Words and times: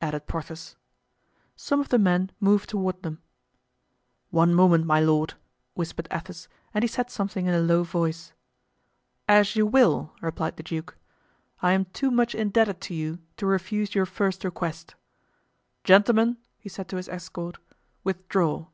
added 0.00 0.26
Porthos. 0.26 0.74
Some 1.54 1.78
of 1.80 1.90
the 1.90 1.96
men 1.98 2.32
moved 2.40 2.68
toward 2.68 3.00
them. 3.04 3.22
"One 4.30 4.54
moment, 4.56 4.86
my 4.86 4.98
lord," 4.98 5.34
whispered 5.74 6.08
Athos, 6.10 6.48
and 6.74 6.82
he 6.82 6.88
said 6.88 7.10
something 7.10 7.46
in 7.46 7.54
a 7.54 7.60
low 7.60 7.84
voice. 7.84 8.32
"As 9.28 9.54
you 9.54 9.64
will," 9.64 10.16
replied 10.20 10.56
the 10.56 10.64
duke. 10.64 10.96
"I 11.62 11.74
am 11.74 11.84
too 11.84 12.10
much 12.10 12.34
indebted 12.34 12.80
to 12.80 12.94
you 12.94 13.20
to 13.36 13.46
refuse 13.46 13.94
your 13.94 14.04
first 14.04 14.42
request. 14.42 14.96
Gentlemen," 15.84 16.38
he 16.58 16.68
said 16.68 16.88
to 16.88 16.96
his 16.96 17.08
escort, 17.08 17.58
"withdraw. 18.02 18.66